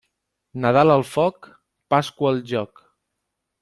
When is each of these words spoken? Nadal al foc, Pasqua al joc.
Nadal 0.63 0.93
al 0.93 1.05
foc, 1.11 1.51
Pasqua 1.95 2.33
al 2.35 2.45
joc. 2.57 2.87